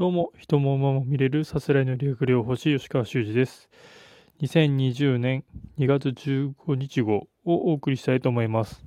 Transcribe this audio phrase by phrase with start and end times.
[0.00, 3.68] どうも、人も馬も見れるさすらいの理学療法士吉川修司です。
[4.40, 5.44] 2020年
[5.78, 8.82] 2月15日号をお送りしたいと思います。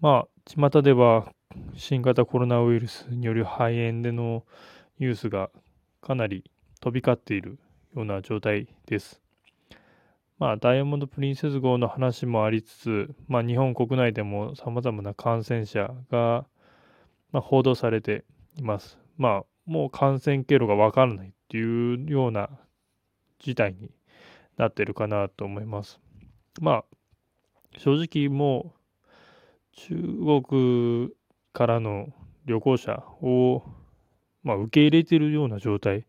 [0.00, 1.32] まあ、巷では
[1.74, 4.44] 新型コロナウイルスによる肺炎での
[5.00, 5.50] ニュースが
[6.00, 6.48] かなり
[6.80, 7.58] 飛び交っている
[7.96, 9.20] ような状態です。
[10.38, 16.46] まあ、ダイヤモンド・プリンセス号の話もありつつ、まあ、日本国内でもさまざまな感染者が、
[17.32, 18.22] まあ、報道されて
[18.56, 18.96] います。
[19.18, 22.50] まあ、もう感染経路がわからないっていうような
[23.38, 23.90] 事態に
[24.56, 26.00] なってるかなと思います。
[26.60, 26.84] まあ、
[27.78, 29.94] 正直もう中
[30.48, 31.10] 国
[31.52, 32.08] からの
[32.44, 33.62] 旅行者を、
[34.42, 36.04] まあ、受け入れてるような状態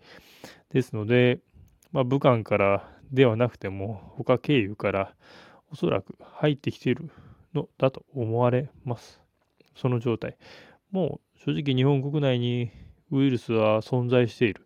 [0.72, 1.40] ですので、
[1.92, 5.16] まあ、武漢からではなくても他経由から
[5.72, 7.10] おそらく入ってきている
[7.54, 9.22] のだと思われます。
[9.76, 10.38] その状態。
[10.92, 12.72] もう正直日本国内に
[13.12, 14.66] ウイルスは存在している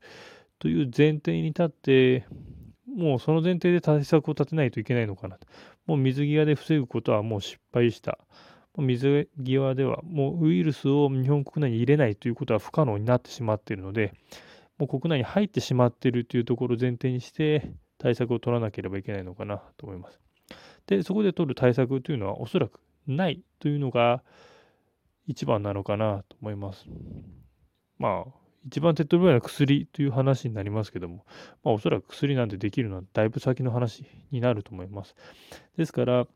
[0.60, 2.26] という前提に立って、
[2.88, 5.48] もうその前提で対策を立てないといけないのかなと。
[5.86, 8.18] もう水際で防ぐことはもう失敗した。
[8.78, 14.14] 水際ではもうウイルスを日本国内に入れないということは不可能になってしまっているので、
[14.78, 20.20] もう国内に入ってしまっているというところを前提にして対策を取らなければいけないのかなと思います。
[20.88, 24.24] で、そこで取る対策というのはおそらくないというのが
[25.28, 26.86] 一番なのかなと思います。
[28.00, 28.32] まあ、
[28.66, 31.26] 一番手っ取り早いのは薬という話になりますけども、
[31.64, 35.16] まあ、おそらく薬なんてできるのはだいぶ先の話になると思います。
[35.78, 36.28] ですから、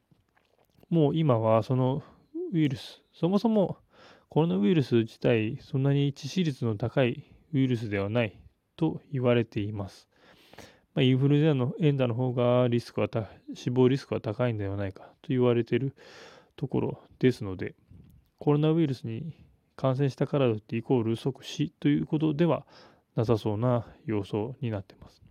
[0.90, 2.04] もう今はその
[2.54, 3.78] ウイルス、そもそも
[4.30, 8.40] コロナウイルス自体、そんなに致死率の高いウイルスではない
[8.76, 10.08] と言われています。
[10.96, 13.10] まあ、インフルエンザの方がリスクは
[13.54, 15.96] 死亡リスクは高いんではないかと言われている
[16.56, 17.76] ところですので、
[18.40, 19.34] コロナウイルスに
[19.76, 22.66] 感染したからといってイコール即死ということでは
[23.16, 25.22] なさそうな様相になっています。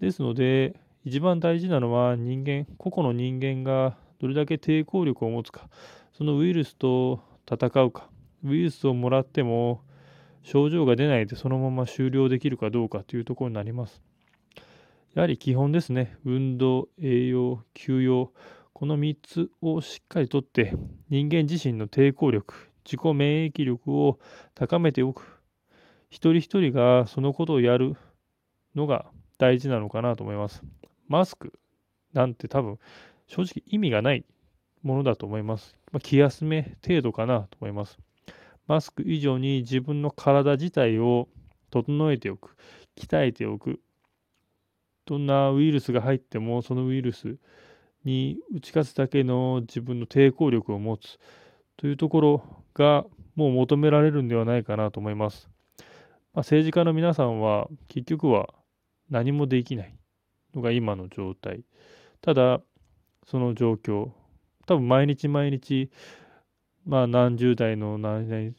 [0.00, 5.68] ですので、一番大事なのは人間、個々の人間がどれだけ抵抗力を持つか、
[6.12, 7.20] そのウイルスと
[7.50, 8.08] 戦うか、
[8.44, 9.82] ウイルスをもらっても
[10.42, 14.02] 症状が出ないでそのまま終了できるかどうかというところになります。
[15.14, 18.32] やはり基本ですね、運動、栄養、休養、
[18.72, 20.74] この3つをしっかりとって
[21.08, 24.18] 人間自身の抵抗力、自己免疫力を
[24.54, 25.40] 高めておく。
[26.10, 27.96] 一人一人がそのことをやる
[28.74, 29.06] のが
[29.38, 30.62] 大事なのかなと思います。
[31.08, 31.52] マスク
[32.12, 32.78] なんて多分
[33.26, 34.24] 正直意味がない
[34.82, 35.76] ものだと思います。
[35.92, 37.98] まあ、気休め程度かなと思います。
[38.66, 41.28] マスク以上に自分の体自体を
[41.70, 42.56] 整えておく、
[42.96, 43.80] 鍛えておく。
[45.06, 47.36] どんなウイルスが入ってもそのウイルス
[48.04, 51.18] に打ち勝つだけの自分の抵抗力を持つ。
[51.76, 53.04] というところが
[53.34, 55.48] もう求められるんではないかなと思います。
[55.78, 58.48] まあ、政治家の皆さんは結局は
[59.10, 59.94] 何もできない
[60.54, 61.64] のが今の状態。
[62.20, 62.60] ただ、
[63.26, 64.10] その状況、
[64.66, 65.90] 多分毎日毎日、
[66.84, 68.52] まあ何十代の何々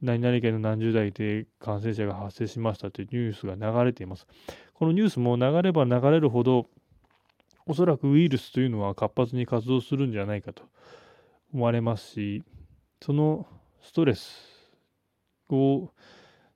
[0.00, 4.26] 何々県の何十代で感染者が発生しましたというニュースが流れています。
[4.74, 6.66] このニュースも流れば流れるほど、
[7.66, 10.62] おそらくウイルスというのは活発に活動するんじゃないかと
[11.52, 12.44] 思われますし、
[13.02, 13.46] その
[13.82, 14.72] ストレス
[15.50, 15.90] を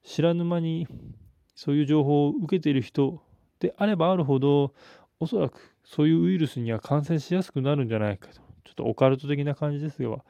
[0.03, 0.87] 知らぬ間に
[1.55, 3.21] そういう情報を受けている人
[3.59, 4.73] であればあるほど
[5.19, 8.35] おそらくそういうウイルスには感染しやすくなるんじゃないかと。
[8.35, 8.41] ちょ
[8.71, 10.23] っとオカルト的な感じですが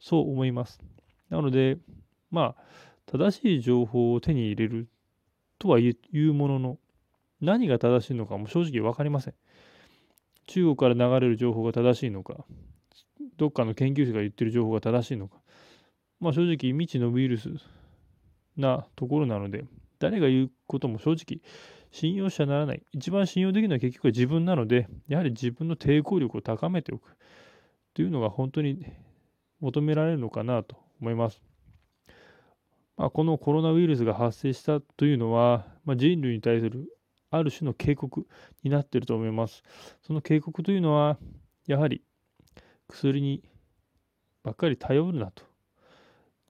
[0.00, 0.80] そう思います。
[1.30, 1.78] なので
[2.30, 2.62] まあ
[3.06, 4.88] 正しい情報を手に入れる
[5.58, 6.78] とは言うものの
[7.40, 9.34] 何が正しいのかも正直分かりません。
[10.46, 12.44] 中国から流れる情報が正しいのか
[13.36, 15.41] どっかの研究者が言ってる情報が正しいのか。
[16.22, 17.50] まあ正直未知のウイルス
[18.56, 19.64] なところなので、
[19.98, 21.40] 誰が言うことも正直
[21.90, 22.82] 信用者ならない。
[22.92, 27.16] 一番信用できるのは結局は自分なので、やはり自分の抵抗力を高めておく
[27.92, 28.86] というのが本当に
[29.58, 31.42] 求められるのかなと思います。
[32.96, 36.96] まあ、このコロナウイルスが発生したというのは、まあ、人類に対する
[37.30, 38.28] ある種の警告
[38.62, 39.64] になっていると思います。
[40.02, 41.18] その警告というのは、
[41.66, 42.04] やはり
[42.86, 43.42] 薬に
[44.44, 45.51] ばっかり頼るなと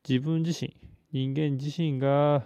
[0.08, 0.76] 自分自身、
[1.12, 2.44] 人間自身が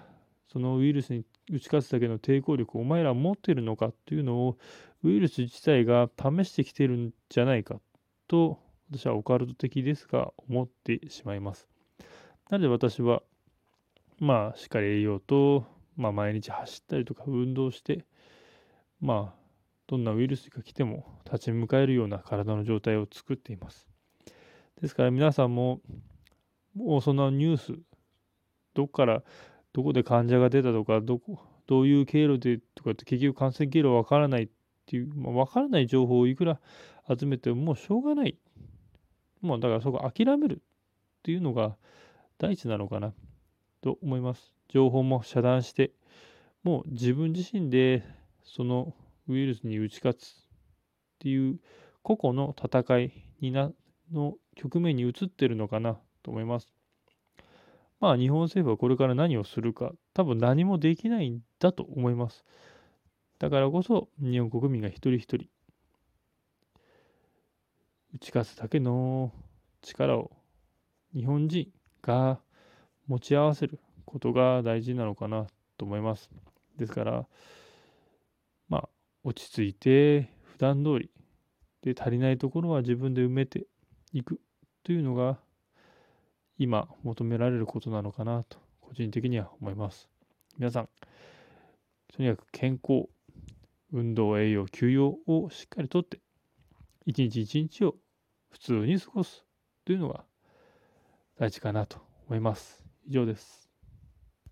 [0.53, 4.59] そのウイルスに打ち勝つだけの抵抗力をお前ら持ってるのかというのを
[5.03, 7.81] ウイルス自体が試してきてるんじゃないか
[8.27, 8.59] と
[8.91, 11.69] 私はオカルト的ですが思ってしまいます。
[12.51, 13.23] なので私は
[14.19, 15.65] まあしっかり栄養と、
[15.97, 18.05] まあ、毎日走ったりとか運動して
[19.01, 19.41] まあ
[19.87, 23.89] どんなウイルスが来ても立ち向かえるような体の状態を作っています。
[24.81, 25.81] ですから皆さんも
[26.77, 27.79] もうそのニュース、
[28.75, 29.23] どっから
[29.73, 34.49] どこで患者が出たとか、どこ、どういう経路でとかって結局感染経路わからないっ
[34.85, 36.61] ていう、まあ、わからない情報をいくら
[37.09, 38.37] 集めてももうしょうがない。
[39.41, 40.59] もうだからそこ諦めるっ
[41.23, 41.77] ていうのが
[42.39, 43.15] 第一なのかな
[43.81, 44.53] と思います。
[44.69, 45.93] 情報も遮断して、
[46.63, 48.05] もう自分自身で
[48.45, 48.93] その
[49.29, 50.33] ウイルスに打ち勝つっ
[51.21, 51.59] ていう
[52.03, 53.73] 個々の戦いにな
[54.13, 56.69] の局面に移ってるのかなと思います。
[58.01, 62.45] まあ日本政府はこれから何をするか多分何もできないんだと思います。
[63.39, 65.47] だからこそ日本国民が一人一人
[68.15, 69.33] 打ち勝つだけの
[69.83, 70.33] 力を
[71.15, 71.69] 日本人
[72.03, 72.41] が
[73.07, 75.47] 持ち合わせることが大事なのかな
[75.79, 76.31] と思います。
[76.77, 77.27] ですから、
[78.69, 78.89] まあ、
[79.23, 81.11] 落ち着いて、普段通り、
[81.83, 83.67] で、足りないところは自分で埋めて
[84.13, 84.41] いく
[84.83, 85.39] というのが、
[86.59, 90.09] 今求められることなのかなと、個人的には思います。
[90.59, 90.89] 皆さん、
[92.15, 93.09] とにかく健康、
[93.93, 96.21] 運動、栄養、休養をしっかりとって、
[97.05, 97.97] 一日一日を
[98.51, 99.45] 普通に過ごす
[99.85, 100.25] というのが
[101.39, 102.85] 大事かなと思います。
[103.07, 103.66] 以上です。